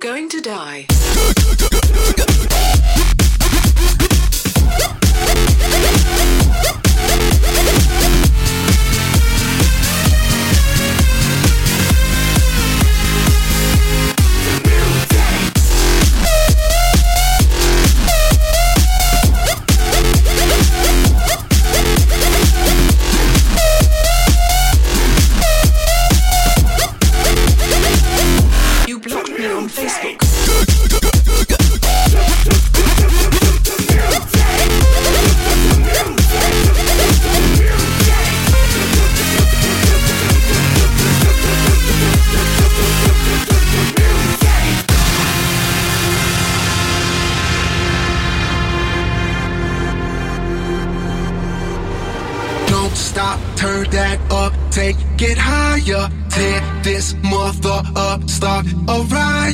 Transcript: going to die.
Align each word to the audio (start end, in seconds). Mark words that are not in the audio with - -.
going 0.00 0.30
to 0.30 0.40
die. 0.40 0.86